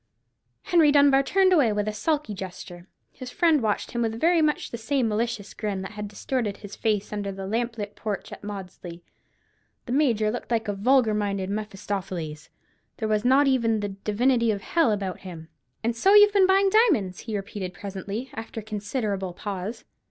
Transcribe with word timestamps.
Henry 0.63 0.91
Dunbar 0.91 1.21
turned 1.21 1.53
away 1.53 1.71
with 1.71 1.87
a 1.87 1.93
sulky 1.93 2.33
gesture. 2.33 2.87
His 3.11 3.29
friend 3.29 3.61
watched 3.61 3.91
him 3.91 4.01
with 4.01 4.19
very 4.19 4.41
much 4.41 4.71
the 4.71 4.77
same 4.79 5.07
malicious 5.07 5.53
grin 5.53 5.83
that 5.83 5.91
had 5.91 6.07
distorted 6.07 6.57
his 6.57 6.75
face 6.75 7.13
under 7.13 7.31
the 7.31 7.45
lamp 7.45 7.77
lit 7.77 7.95
porch 7.95 8.31
at 8.31 8.43
Maudesley. 8.43 9.03
The 9.85 9.91
Major 9.91 10.31
looked 10.31 10.49
like 10.49 10.67
a 10.67 10.73
vulgar 10.73 11.13
minded 11.13 11.51
Mephistopheles: 11.51 12.49
there 12.97 13.07
was 13.07 13.23
not 13.23 13.45
even 13.45 13.79
the 13.81 13.89
"divinity 13.89 14.49
of 14.49 14.61
hell" 14.63 14.91
about 14.91 15.19
him. 15.19 15.49
"And 15.83 15.95
so 15.95 16.15
you've 16.15 16.33
been 16.33 16.47
buying 16.47 16.71
diamonds?" 16.71 17.19
he 17.19 17.37
repeated 17.37 17.71
presently, 17.75 18.31
after 18.33 18.61
a 18.61 18.63
considerable 18.63 19.33
pause. 19.33 19.85